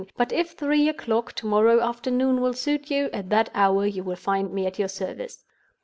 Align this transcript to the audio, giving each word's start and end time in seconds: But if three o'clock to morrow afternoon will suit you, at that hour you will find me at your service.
But 0.17 0.31
if 0.31 0.53
three 0.53 0.89
o'clock 0.89 1.33
to 1.33 1.45
morrow 1.45 1.79
afternoon 1.79 2.41
will 2.41 2.53
suit 2.55 2.89
you, 2.89 3.11
at 3.13 3.29
that 3.29 3.51
hour 3.53 3.85
you 3.85 4.03
will 4.03 4.15
find 4.15 4.51
me 4.51 4.65
at 4.65 4.79
your 4.79 4.87
service. 4.89 5.43